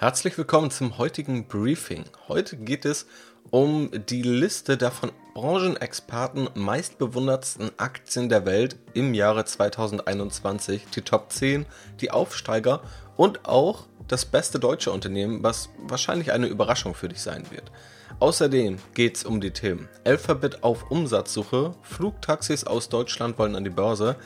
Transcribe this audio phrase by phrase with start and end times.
[0.00, 2.04] Herzlich willkommen zum heutigen Briefing.
[2.28, 3.08] Heute geht es
[3.50, 11.32] um die Liste der von Branchenexperten meistbewundertsten Aktien der Welt im Jahre 2021, die Top
[11.32, 11.66] 10,
[12.00, 12.80] die Aufsteiger
[13.18, 17.70] und auch das beste deutsche Unternehmen, was wahrscheinlich eine Überraschung für dich sein wird.
[18.20, 23.70] Außerdem geht es um die Themen Alphabet auf Umsatzsuche, Flugtaxis aus Deutschland wollen an die
[23.70, 24.16] Börse,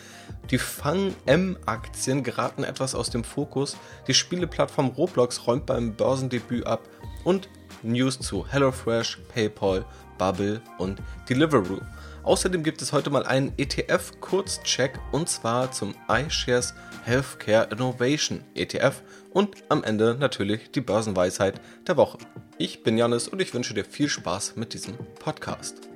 [0.51, 3.77] die Fang-M-Aktien geraten etwas aus dem Fokus,
[4.07, 6.89] die Spieleplattform Roblox räumt beim Börsendebüt ab
[7.25, 7.49] und
[7.83, 9.85] News zu HelloFresh, PayPal,
[10.17, 11.81] Bubble und Deliveroo.
[12.25, 19.57] Außerdem gibt es heute mal einen ETF-Kurzcheck und zwar zum iShares Healthcare Innovation ETF und
[19.69, 22.19] am Ende natürlich die Börsenweisheit der Woche.
[22.59, 25.92] Ich bin Janis und ich wünsche dir viel Spaß mit diesem Podcast.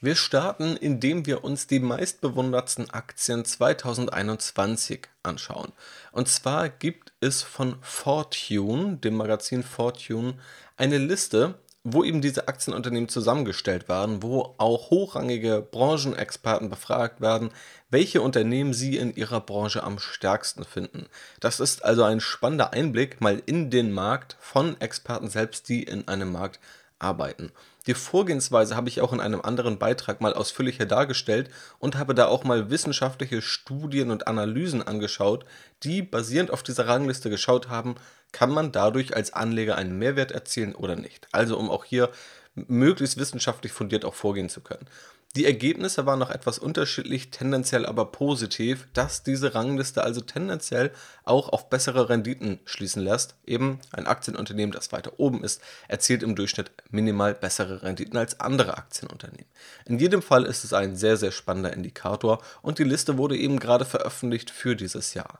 [0.00, 5.72] Wir starten, indem wir uns die meistbewundertsten Aktien 2021 anschauen.
[6.12, 10.34] Und zwar gibt es von Fortune, dem Magazin Fortune,
[10.76, 17.50] eine Liste, wo eben diese Aktienunternehmen zusammengestellt werden, wo auch hochrangige Branchenexperten befragt werden,
[17.90, 21.06] welche Unternehmen sie in ihrer Branche am stärksten finden.
[21.40, 26.06] Das ist also ein spannender Einblick mal in den Markt von Experten selbst, die in
[26.06, 26.60] einem Markt
[26.98, 27.52] arbeiten.
[27.86, 32.26] Die Vorgehensweise habe ich auch in einem anderen Beitrag mal ausführlicher dargestellt und habe da
[32.26, 35.44] auch mal wissenschaftliche Studien und Analysen angeschaut,
[35.82, 37.94] die basierend auf dieser Rangliste geschaut haben,
[38.32, 41.28] kann man dadurch als Anleger einen Mehrwert erzielen oder nicht.
[41.32, 42.10] Also um auch hier
[42.54, 44.86] möglichst wissenschaftlich fundiert auch vorgehen zu können.
[45.38, 50.90] Die Ergebnisse waren noch etwas unterschiedlich, tendenziell aber positiv, dass diese Rangliste also tendenziell
[51.22, 53.36] auch auf bessere Renditen schließen lässt.
[53.46, 58.78] Eben ein Aktienunternehmen, das weiter oben ist, erzielt im Durchschnitt minimal bessere Renditen als andere
[58.78, 59.46] Aktienunternehmen.
[59.84, 63.60] In jedem Fall ist es ein sehr, sehr spannender Indikator und die Liste wurde eben
[63.60, 65.38] gerade veröffentlicht für dieses Jahr.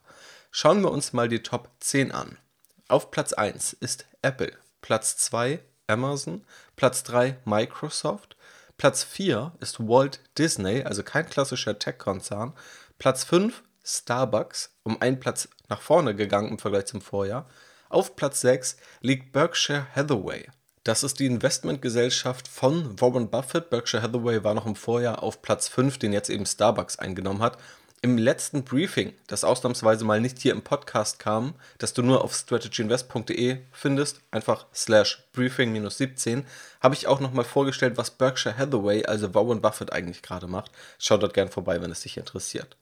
[0.52, 2.38] Schauen wir uns mal die Top 10 an.
[2.86, 6.44] Auf Platz 1 ist Apple, Platz 2 Amazon,
[6.76, 8.36] Platz 3 Microsoft,
[8.78, 12.52] Platz 4 ist Walt Disney, also kein klassischer Tech-Konzern.
[12.96, 17.48] Platz 5 Starbucks, um einen Platz nach vorne gegangen im Vergleich zum Vorjahr.
[17.88, 20.46] Auf Platz 6 liegt Berkshire Hathaway.
[20.84, 23.68] Das ist die Investmentgesellschaft von Warren Buffett.
[23.68, 27.58] Berkshire Hathaway war noch im Vorjahr auf Platz 5, den jetzt eben Starbucks eingenommen hat
[28.00, 32.34] im letzten Briefing, das ausnahmsweise mal nicht hier im Podcast kam, das du nur auf
[32.34, 36.44] strategyinvest.de findest, einfach slash briefing-17,
[36.80, 40.70] habe ich auch nochmal vorgestellt, was Berkshire Hathaway, also Warren Buffett, eigentlich gerade macht.
[40.98, 42.76] Schau dort gern vorbei, wenn es dich interessiert.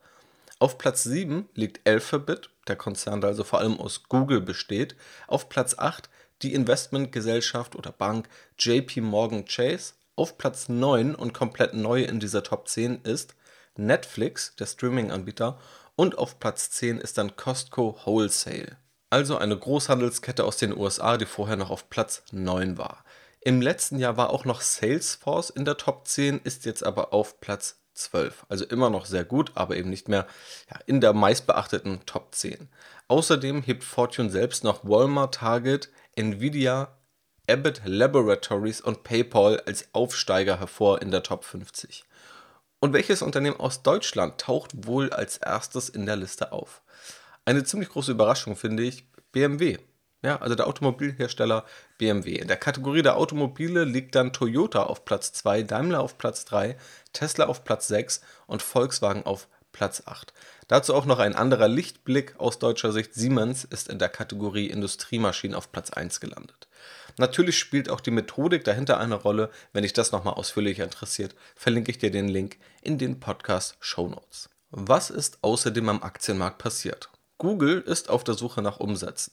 [0.59, 4.97] Auf Platz 7 liegt Alphabet, der Konzern, der also vor allem aus Google besteht.
[5.27, 6.09] Auf Platz 8
[6.43, 8.29] die Investmentgesellschaft oder Bank
[8.59, 9.95] JP Morgan Chase.
[10.15, 13.35] Auf Platz 9 und komplett neu in dieser Top 10 ist
[13.79, 15.59] Netflix, der Streaming-Anbieter,
[15.97, 18.77] und auf Platz 10 ist dann Costco Wholesale.
[19.09, 23.05] Also eine Großhandelskette aus den USA, die vorher noch auf Platz 9 war.
[23.41, 27.41] Im letzten Jahr war auch noch Salesforce in der Top 10, ist jetzt aber auf
[27.41, 28.47] Platz 12.
[28.49, 30.27] Also immer noch sehr gut, aber eben nicht mehr
[30.71, 32.69] ja, in der meistbeachteten Top 10.
[33.09, 36.97] Außerdem hebt Fortune selbst noch Walmart, Target, Nvidia,
[37.49, 42.05] Abbott Laboratories und PayPal als Aufsteiger hervor in der Top 50.
[42.81, 46.83] Und welches Unternehmen aus Deutschland taucht wohl als erstes in der Liste auf?
[47.45, 49.79] Eine ziemlich große Überraschung finde ich BMW.
[50.23, 51.65] Ja, also der Automobilhersteller
[51.99, 52.35] BMW.
[52.37, 56.77] In der Kategorie der Automobile liegt dann Toyota auf Platz 2, Daimler auf Platz 3,
[57.13, 60.33] Tesla auf Platz 6 und Volkswagen auf Platz 8.
[60.69, 63.15] Dazu auch noch ein anderer Lichtblick aus deutscher Sicht.
[63.15, 66.66] Siemens ist in der Kategorie Industriemaschinen auf Platz 1 gelandet.
[67.19, 69.51] Natürlich spielt auch die Methodik dahinter eine Rolle.
[69.73, 74.09] Wenn dich das nochmal ausführlicher interessiert, verlinke ich dir den Link in den Podcast Show
[74.09, 74.51] Notes.
[74.71, 77.09] Was ist außerdem am Aktienmarkt passiert?
[77.39, 79.33] Google ist auf der Suche nach Umsätzen.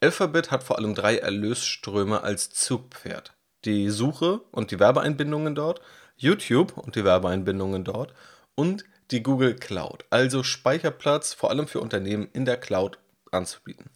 [0.00, 3.34] Alphabet hat vor allem drei Erlösströme als Zugpferd.
[3.64, 5.80] Die Suche und die Werbeeinbindungen dort,
[6.16, 8.14] YouTube und die Werbeeinbindungen dort
[8.54, 12.98] und die Google Cloud, also Speicherplatz vor allem für Unternehmen in der Cloud
[13.30, 13.90] anzubieten.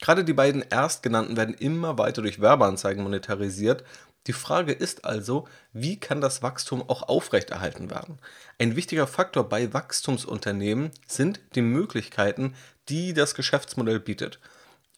[0.00, 3.84] Gerade die beiden erstgenannten werden immer weiter durch Werbeanzeigen monetarisiert.
[4.26, 8.18] Die Frage ist also, wie kann das Wachstum auch aufrechterhalten werden?
[8.58, 12.54] Ein wichtiger Faktor bei Wachstumsunternehmen sind die Möglichkeiten,
[12.88, 14.40] die das Geschäftsmodell bietet.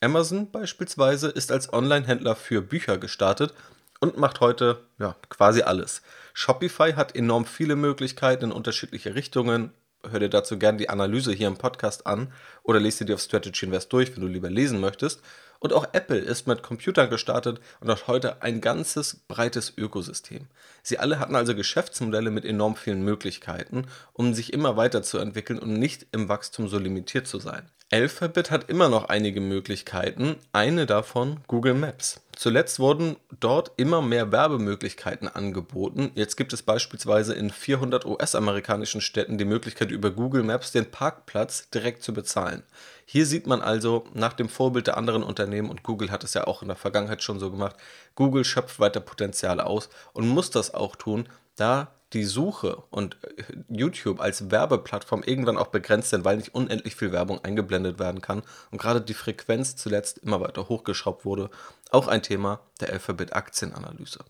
[0.01, 3.53] Amazon beispielsweise ist als Online-Händler für Bücher gestartet
[4.01, 6.03] und macht heute ja, quasi alles.
[6.33, 9.73] Shopify hat enorm viele Möglichkeiten in unterschiedliche Richtungen,
[10.03, 13.21] hör dir dazu gerne die Analyse hier im Podcast an oder lese dir die auf
[13.21, 15.23] Strategy Invest durch, wenn du lieber lesen möchtest.
[15.61, 20.47] Und auch Apple ist mit Computern gestartet und hat heute ein ganzes breites Ökosystem.
[20.83, 26.07] Sie alle hatten also Geschäftsmodelle mit enorm vielen Möglichkeiten, um sich immer weiterzuentwickeln und nicht
[26.13, 27.69] im Wachstum so limitiert zu sein.
[27.91, 32.21] Alphabet hat immer noch einige Möglichkeiten, eine davon Google Maps.
[32.37, 36.11] Zuletzt wurden dort immer mehr Werbemöglichkeiten angeboten.
[36.15, 41.71] Jetzt gibt es beispielsweise in 400 US-amerikanischen Städten die Möglichkeit, über Google Maps den Parkplatz
[41.71, 42.63] direkt zu bezahlen.
[43.07, 46.47] Hier sieht man also nach dem Vorbild der anderen Unternehmen, und Google hat es ja
[46.47, 47.77] auch in der Vergangenheit schon so gemacht,
[48.15, 51.27] Google schöpft weiter Potenziale aus und muss das auch tun,
[51.57, 56.97] da die Suche und äh, YouTube als Werbeplattform irgendwann auch begrenzt sind, weil nicht unendlich
[56.97, 61.51] viel Werbung eingeblendet werden kann und gerade die Frequenz zuletzt immer weiter hochgeschraubt wurde,
[61.91, 64.25] auch ein Thema der Alphabet Aktienanalyse.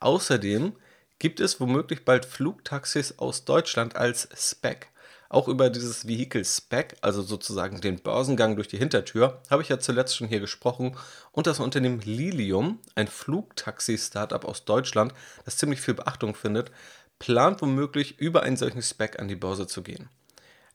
[0.00, 0.74] Außerdem
[1.18, 4.88] gibt es womöglich bald Flugtaxis aus Deutschland als Spec.
[5.28, 9.78] Auch über dieses Vehicle Spec, also sozusagen den Börsengang durch die Hintertür, habe ich ja
[9.78, 10.96] zuletzt schon hier gesprochen.
[11.32, 15.12] Und das Unternehmen Lilium, ein Flugtaxi-Startup aus Deutschland,
[15.44, 16.70] das ziemlich viel Beachtung findet,
[17.18, 20.08] plant womöglich über einen solchen Spec an die Börse zu gehen.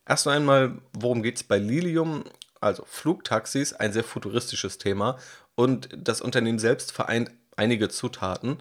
[0.08, 2.24] Erst einmal, worum geht es bei Lilium?
[2.60, 5.18] Also Flugtaxis, ein sehr futuristisches Thema
[5.56, 8.58] und das Unternehmen selbst vereint einige Zutaten.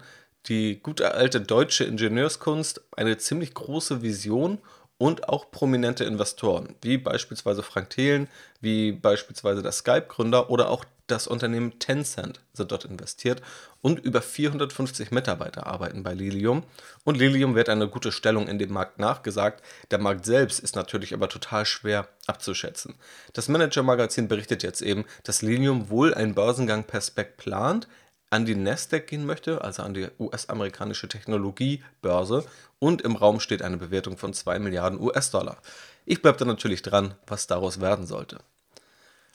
[0.47, 4.57] Die gute alte deutsche Ingenieurskunst, eine ziemlich große Vision
[5.01, 8.27] und auch prominente Investoren, wie beispielsweise Frank Thelen,
[8.59, 13.41] wie beispielsweise der Skype-Gründer oder auch das Unternehmen Tencent sind dort investiert
[13.81, 16.61] und über 450 Mitarbeiter arbeiten bei Lilium.
[17.03, 19.63] Und Lilium wird eine gute Stellung in dem Markt nachgesagt.
[19.89, 22.93] Der Markt selbst ist natürlich aber total schwer abzuschätzen.
[23.33, 27.87] Das Manager-Magazin berichtet jetzt eben, dass Lilium wohl einen Börsengang per Spec plant,
[28.31, 32.45] an die Nasdaq gehen möchte, also an die US-amerikanische Technologiebörse.
[32.79, 35.57] Und im Raum steht eine Bewertung von 2 Milliarden US-Dollar.
[36.05, 38.39] Ich bleibe da natürlich dran, was daraus werden sollte.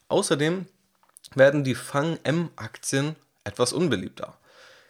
[0.08, 0.66] Außerdem
[1.34, 4.37] werden die Fang-M-Aktien etwas unbeliebter.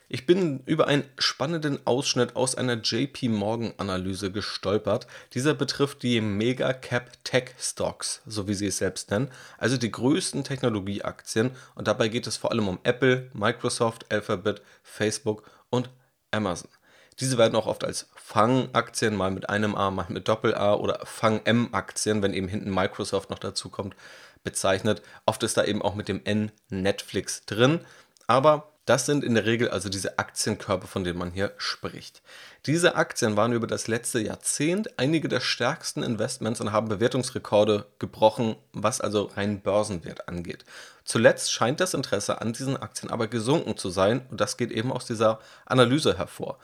[0.08, 5.08] Ich bin über einen spannenden Ausschnitt aus einer JP Morgan Analyse gestolpert.
[5.34, 9.90] Dieser betrifft die Mega Cap Tech Stocks, so wie sie es selbst nennen, also die
[9.90, 15.90] größten Technologieaktien und dabei geht es vor allem um Apple, Microsoft, Alphabet, Facebook und
[16.30, 16.70] Amazon.
[17.18, 22.22] Diese werden auch oft als Fang-Aktien, mal mit einem A, mal mit Doppel-A oder Fang-M-Aktien,
[22.22, 23.96] wenn eben hinten Microsoft noch dazu kommt,
[24.44, 25.02] bezeichnet.
[25.24, 27.80] Oft ist da eben auch mit dem N Netflix drin,
[28.28, 32.22] aber das sind in der Regel also diese Aktienkörper, von denen man hier spricht.
[32.66, 38.56] Diese Aktien waren über das letzte Jahrzehnt einige der stärksten Investments und haben Bewertungsrekorde gebrochen,
[38.72, 40.64] was also rein Börsenwert angeht.
[41.04, 44.92] Zuletzt scheint das Interesse an diesen Aktien aber gesunken zu sein und das geht eben
[44.92, 46.58] aus dieser Analyse hervor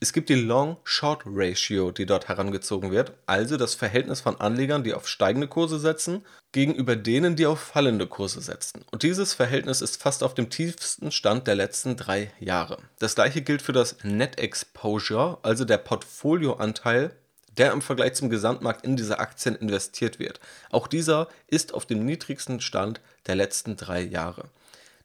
[0.00, 5.08] es gibt die Long-Short-Ratio, die dort herangezogen wird, also das Verhältnis von Anlegern, die auf
[5.08, 8.84] steigende Kurse setzen, gegenüber denen, die auf fallende Kurse setzen.
[8.90, 12.78] Und dieses Verhältnis ist fast auf dem tiefsten Stand der letzten drei Jahre.
[12.98, 17.12] Das gleiche gilt für das Net Exposure, also der Portfolioanteil,
[17.56, 20.38] der im Vergleich zum Gesamtmarkt in diese Aktien investiert wird.
[20.70, 24.44] Auch dieser ist auf dem niedrigsten Stand der letzten drei Jahre.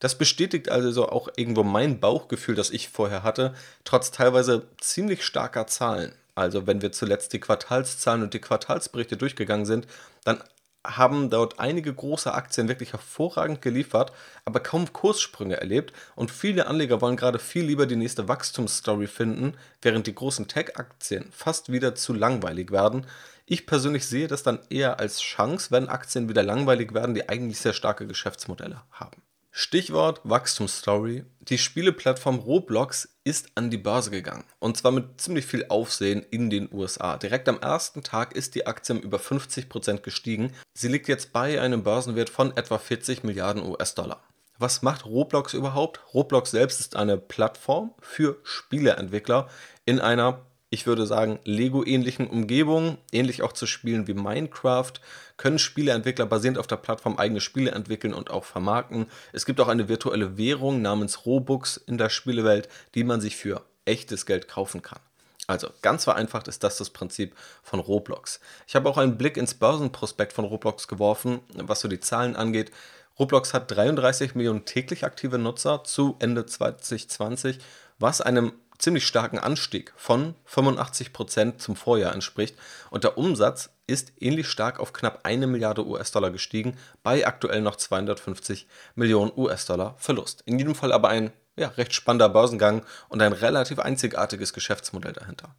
[0.04, 3.54] Das bestätigt also auch irgendwo mein Bauchgefühl, das ich vorher hatte,
[3.86, 6.14] trotz teilweise ziemlich starker Zahlen.
[6.36, 9.88] Also wenn wir zuletzt die Quartalszahlen und die Quartalsberichte durchgegangen sind,
[10.26, 10.44] dann
[10.86, 14.12] haben dort einige große Aktien wirklich hervorragend geliefert,
[14.44, 19.54] aber kaum Kurssprünge erlebt und viele Anleger wollen gerade viel lieber die nächste Wachstumsstory finden,
[19.82, 23.08] während die großen Tech-Aktien fast wieder zu langweilig werden.
[23.46, 27.60] Ich persönlich sehe das dann eher als Chance, wenn Aktien wieder langweilig werden, die eigentlich
[27.60, 29.22] sehr starke Geschäftsmodelle haben.
[29.56, 31.26] Stichwort Wachstumsstory.
[31.42, 34.46] Die Spieleplattform Roblox ist an die Börse gegangen.
[34.58, 37.18] Und zwar mit ziemlich viel Aufsehen in den USA.
[37.18, 40.54] Direkt am ersten Tag ist die Aktie um über 50% gestiegen.
[40.74, 44.24] Sie liegt jetzt bei einem Börsenwert von etwa 40 Milliarden US-Dollar.
[44.58, 46.02] Was macht Roblox überhaupt?
[46.16, 49.50] Roblox selbst ist eine Plattform für Spieleentwickler
[49.86, 54.94] in einer ich würde sagen, Lego-ähnlichen Umgebungen, ähnlich auch zu Spielen wie Minecraft,
[55.38, 59.06] können Spieleentwickler basierend auf der Plattform eigene Spiele entwickeln und auch vermarkten.
[59.34, 63.62] Es gibt auch eine virtuelle Währung namens Robux in der Spielewelt, die man sich für
[63.86, 64.98] echtes Geld kaufen kann.
[65.46, 68.40] Also ganz vereinfacht ist das das Prinzip von Roblox.
[68.66, 72.72] Ich habe auch einen Blick ins Börsenprospekt von Roblox geworfen, was so die Zahlen angeht.
[73.20, 77.60] Roblox hat 33 Millionen täglich aktive Nutzer zu Ende 2020,
[78.00, 78.54] was einem
[78.84, 82.58] ziemlich starken Anstieg von 85% zum Vorjahr entspricht
[82.90, 87.78] und der Umsatz ist ähnlich stark auf knapp eine Milliarde US-Dollar gestiegen, bei aktuell noch
[87.78, 90.44] 250 Millionen US-Dollar Verlust.
[90.46, 95.56] In jedem Fall aber ein ja, recht spannender Börsengang und ein relativ einzigartiges Geschäftsmodell dahinter.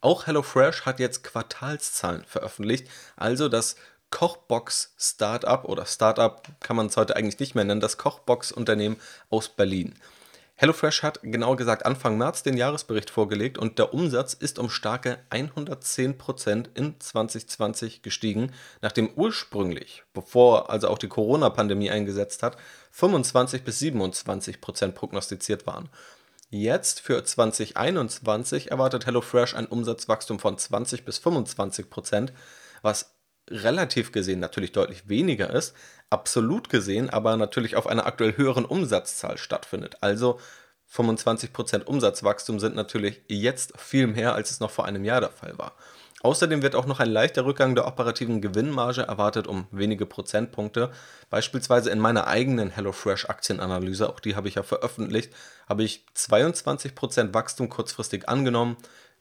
[0.00, 3.76] Auch HelloFresh hat jetzt Quartalszahlen veröffentlicht, also das
[4.08, 8.96] Kochbox-Startup oder Startup kann man es heute eigentlich nicht mehr nennen, das Kochbox-Unternehmen
[9.28, 9.94] aus Berlin.
[10.60, 15.20] HelloFresh hat genau gesagt Anfang März den Jahresbericht vorgelegt und der Umsatz ist um starke
[15.30, 18.50] 110% in 2020 gestiegen,
[18.82, 22.56] nachdem ursprünglich, bevor also auch die Corona-Pandemie eingesetzt hat,
[22.90, 25.90] 25 bis 27% prognostiziert waren.
[26.50, 32.30] Jetzt für 2021 erwartet HelloFresh ein Umsatzwachstum von 20 bis 25%,
[32.82, 33.14] was
[33.50, 35.74] relativ gesehen natürlich deutlich weniger ist,
[36.10, 39.98] absolut gesehen aber natürlich auf einer aktuell höheren Umsatzzahl stattfindet.
[40.00, 40.38] Also
[40.92, 45.58] 25% Umsatzwachstum sind natürlich jetzt viel mehr, als es noch vor einem Jahr der Fall
[45.58, 45.74] war.
[46.20, 50.90] Außerdem wird auch noch ein leichter Rückgang der operativen Gewinnmarge erwartet um wenige Prozentpunkte.
[51.30, 55.32] Beispielsweise in meiner eigenen HelloFresh Aktienanalyse, auch die habe ich ja veröffentlicht,
[55.68, 58.76] habe ich 22% Wachstum kurzfristig angenommen,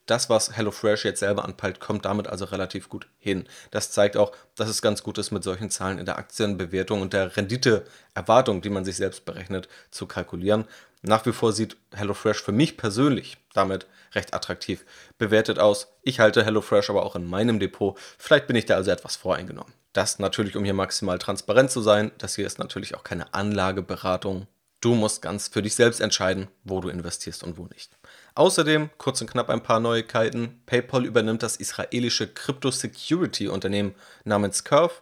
[0.07, 3.47] das, was HelloFresh jetzt selber anpeilt, kommt damit also relativ gut hin.
[3.71, 7.13] Das zeigt auch, dass es ganz gut ist, mit solchen Zahlen in der Aktienbewertung und
[7.13, 10.65] der Renditeerwartung, die man sich selbst berechnet, zu kalkulieren.
[11.01, 14.85] Nach wie vor sieht HelloFresh für mich persönlich damit recht attraktiv
[15.17, 15.87] bewertet aus.
[16.01, 17.97] Ich halte HelloFresh aber auch in meinem Depot.
[18.17, 19.73] Vielleicht bin ich da also etwas voreingenommen.
[19.93, 22.11] Das natürlich, um hier maximal transparent zu sein.
[22.17, 24.47] Das hier ist natürlich auch keine Anlageberatung.
[24.79, 27.97] Du musst ganz für dich selbst entscheiden, wo du investierst und wo nicht.
[28.37, 30.61] Außerdem, kurz und knapp ein paar Neuigkeiten.
[30.67, 34.93] PayPal übernimmt das israelische Crypto-Security-Unternehmen namens Curve.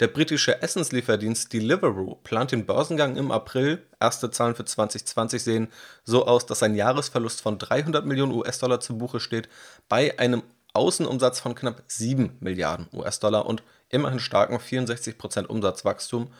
[0.00, 3.82] Der britische Essenslieferdienst Deliveroo plant den Börsengang im April.
[4.00, 5.68] Erste Zahlen für 2020 sehen
[6.04, 9.50] so aus, dass ein Jahresverlust von 300 Millionen US-Dollar zu Buche steht,
[9.90, 10.42] bei einem
[10.72, 16.32] Außenumsatz von knapp 7 Milliarden US-Dollar und immerhin starken 64% Umsatzwachstum.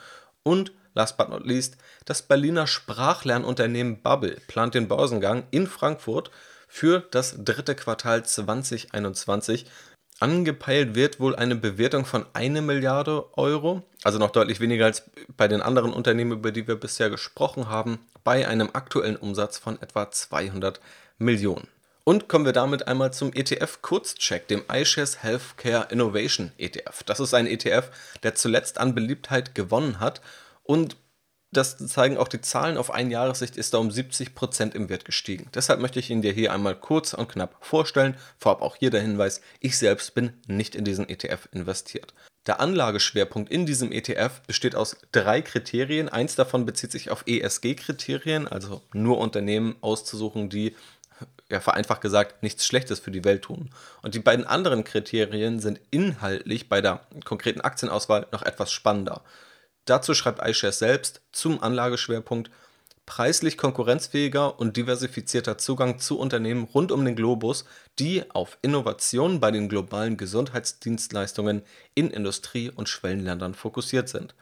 [0.45, 6.31] Und last but not least, das Berliner Sprachlernunternehmen Bubble plant den Börsengang in Frankfurt
[6.67, 9.65] für das dritte Quartal 2021.
[10.21, 15.05] Angepeilt wird wohl eine Bewertung von 1 Milliarde Euro, also noch deutlich weniger als
[15.37, 19.81] bei den anderen Unternehmen, über die wir bisher gesprochen haben, bei einem aktuellen Umsatz von
[19.81, 20.81] etwa 200
[21.19, 21.69] Millionen.
[22.03, 27.05] Und kommen wir damit einmal zum ETF-Kurzcheck, dem iShares Healthcare Innovation ETF.
[27.05, 27.91] Das ist ein ETF,
[28.23, 30.21] der zuletzt an Beliebtheit gewonnen hat
[30.69, 30.99] und
[31.51, 35.49] das zeigen auch die Zahlen, auf Einjahressicht ist er um 70% im Wert gestiegen.
[35.55, 38.19] Deshalb möchte ich ihn dir hier einmal kurz und knapp vorstellen.
[38.39, 42.13] Vorab auch hier der Hinweis, ich selbst bin nicht in diesen ETF investiert.
[42.47, 46.11] Der Anlageschwerpunkt in diesem ETF besteht aus drei Kriterien.
[46.11, 50.77] Eins davon bezieht sich auf ESG-Kriterien, also nur Unternehmen auszusuchen, die
[51.51, 53.71] ja, vereinfacht gesagt, nichts Schlechtes für die Welt tun.
[54.03, 59.23] Und die beiden anderen Kriterien sind inhaltlich bei der konkreten Aktienauswahl noch etwas spannender.
[59.89, 62.51] Dazu schreibt iShares selbst zum Anlageschwerpunkt
[63.07, 67.65] preislich konkurrenzfähiger und diversifizierter Zugang zu Unternehmen rund um den Globus,
[67.99, 71.63] die auf Innovationen bei den globalen Gesundheitsdienstleistungen
[71.95, 74.35] in Industrie- und Schwellenländern fokussiert sind.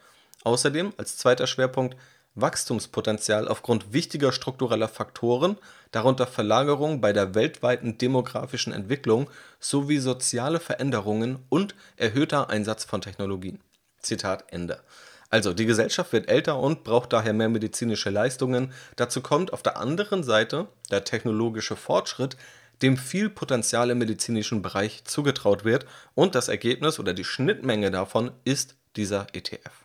[0.42, 1.96] Außerdem als zweiter Schwerpunkt
[2.34, 5.58] Wachstumspotenzial aufgrund wichtiger struktureller Faktoren,
[5.92, 13.60] darunter Verlagerung bei der weltweiten demografischen Entwicklung sowie soziale Veränderungen und erhöhter Einsatz von Technologien.
[14.00, 14.80] Zitat Ende.
[15.30, 18.72] Also die Gesellschaft wird älter und braucht daher mehr medizinische Leistungen.
[18.94, 22.36] Dazu kommt auf der anderen Seite der technologische Fortschritt,
[22.82, 28.30] dem viel Potenzial im medizinischen Bereich zugetraut wird und das Ergebnis oder die Schnittmenge davon
[28.44, 29.84] ist dieser ETF.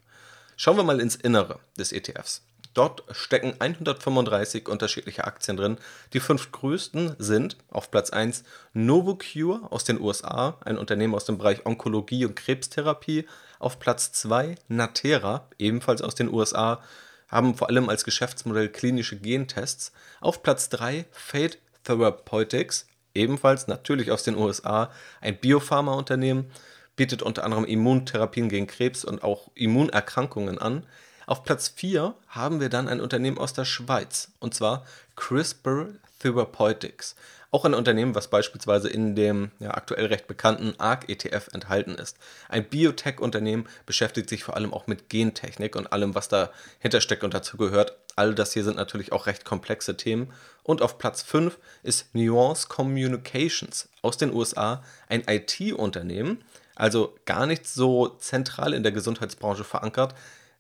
[0.57, 2.43] Schauen wir mal ins Innere des ETFs.
[2.73, 5.77] Dort stecken 135 unterschiedliche Aktien drin.
[6.13, 11.37] Die fünf größten sind auf Platz 1 Novocure aus den USA, ein Unternehmen aus dem
[11.37, 13.25] Bereich Onkologie und Krebstherapie.
[13.59, 16.81] Auf Platz 2 Natera, ebenfalls aus den USA,
[17.27, 19.91] haben vor allem als Geschäftsmodell klinische Gentests.
[20.21, 26.51] Auf Platz 3 Fate Therapeutics, ebenfalls natürlich aus den USA, ein Biopharmaunternehmen,
[26.95, 30.85] bietet unter anderem Immuntherapien gegen Krebs und auch Immunerkrankungen an.
[31.31, 34.85] Auf Platz 4 haben wir dann ein Unternehmen aus der Schweiz, und zwar
[35.15, 35.87] CRISPR
[36.19, 37.15] Therapeutics.
[37.51, 42.17] Auch ein Unternehmen, was beispielsweise in dem ja, aktuell recht bekannten ARC-ETF enthalten ist.
[42.49, 47.33] Ein Biotech-Unternehmen beschäftigt sich vor allem auch mit Gentechnik und allem, was dahinter steckt und
[47.33, 47.95] dazu gehört.
[48.17, 50.33] All das hier sind natürlich auch recht komplexe Themen.
[50.63, 56.43] Und auf Platz 5 ist Nuance Communications aus den USA, ein IT-Unternehmen,
[56.75, 60.13] also gar nicht so zentral in der Gesundheitsbranche verankert,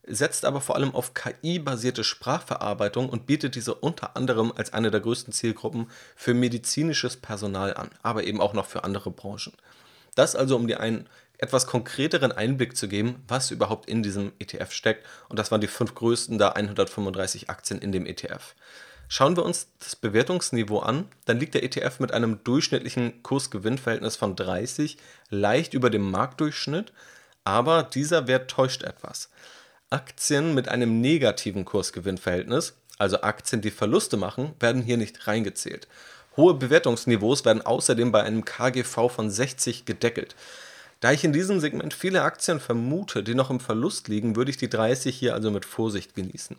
[0.05, 5.01] setzt aber vor allem auf KI-basierte Sprachverarbeitung und bietet diese unter anderem als eine der
[5.01, 9.53] größten Zielgruppen für medizinisches Personal an, aber eben auch noch für andere Branchen.
[10.15, 14.71] Das also, um dir einen etwas konkreteren Einblick zu geben, was überhaupt in diesem ETF
[14.71, 15.05] steckt.
[15.27, 18.53] Und das waren die fünf größten da 135 Aktien in dem ETF.
[19.07, 24.35] Schauen wir uns das Bewertungsniveau an, dann liegt der ETF mit einem durchschnittlichen Kurs-Gewinn-Verhältnis von
[24.35, 24.97] 30
[25.29, 26.93] leicht über dem Marktdurchschnitt
[27.43, 29.29] Aber dieser Wert täuscht etwas.
[29.91, 35.89] Aktien mit einem negativen Kursgewinnverhältnis, also Aktien, die Verluste machen, werden hier nicht reingezählt.
[36.37, 40.33] Hohe Bewertungsniveaus werden außerdem bei einem KGV von 60 gedeckelt.
[41.01, 44.57] Da ich in diesem Segment viele Aktien vermute, die noch im Verlust liegen, würde ich
[44.57, 46.55] die 30 hier also mit Vorsicht genießen.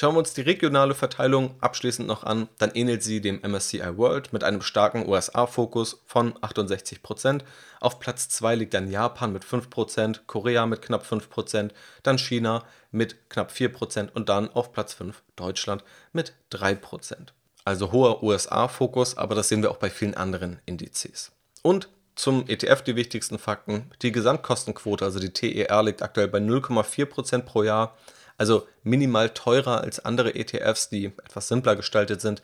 [0.00, 4.32] Schauen wir uns die regionale Verteilung abschließend noch an, dann ähnelt sie dem MSCI World
[4.32, 7.40] mit einem starken USA-Fokus von 68%.
[7.80, 11.70] Auf Platz 2 liegt dann Japan mit 5%, Korea mit knapp 5%,
[12.04, 12.62] dann China
[12.92, 17.30] mit knapp 4% und dann auf Platz 5 Deutschland mit 3%.
[17.64, 21.32] Also hoher USA-Fokus, aber das sehen wir auch bei vielen anderen Indizes.
[21.62, 23.90] Und zum ETF die wichtigsten Fakten.
[24.02, 27.96] Die Gesamtkostenquote, also die TER, liegt aktuell bei 0,4% pro Jahr
[28.38, 32.40] also minimal teurer als andere ETFs, die etwas simpler gestaltet sind.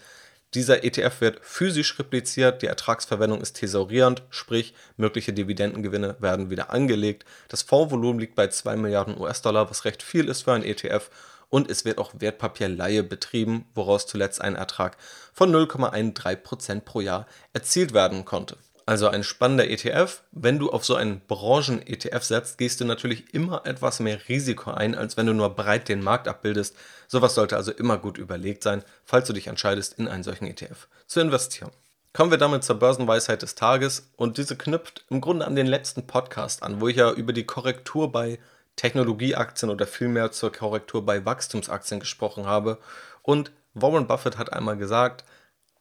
[0.52, 7.24] Dieser ETF wird physisch repliziert, die Ertragsverwendung ist thesaurierend, sprich mögliche Dividendengewinne werden wieder angelegt.
[7.48, 11.10] Das Fondsvolumen liegt bei 2 Milliarden US-Dollar, was recht viel ist für ein ETF.
[11.48, 14.96] Und es wird auch Wertpapierleihe betrieben, woraus zuletzt ein Ertrag
[15.32, 18.56] von 0,13% pro Jahr erzielt werden konnte.
[18.86, 20.22] Also ein spannender ETF.
[20.32, 24.94] Wenn du auf so einen Branchen-ETF setzt, gehst du natürlich immer etwas mehr Risiko ein,
[24.94, 26.76] als wenn du nur breit den Markt abbildest.
[27.08, 30.88] Sowas sollte also immer gut überlegt sein, falls du dich entscheidest, in einen solchen ETF
[31.06, 31.70] zu investieren.
[32.12, 36.06] Kommen wir damit zur Börsenweisheit des Tages und diese knüpft im Grunde an den letzten
[36.06, 38.38] Podcast an, wo ich ja über die Korrektur bei
[38.76, 42.78] Technologieaktien oder vielmehr zur Korrektur bei Wachstumsaktien gesprochen habe.
[43.22, 45.24] Und Warren Buffett hat einmal gesagt,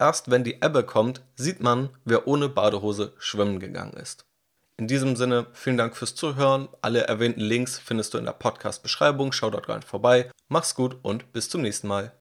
[0.04, 4.26] Erst wenn die Ebbe kommt, sieht man, wer ohne Badehose schwimmen gegangen ist.
[4.76, 6.68] In diesem Sinne, vielen Dank fürs Zuhören.
[6.82, 9.32] Alle erwähnten Links findest du in der Podcast-Beschreibung.
[9.32, 10.30] Schau dort rein vorbei.
[10.50, 12.12] Mach's gut und bis zum nächsten Mal.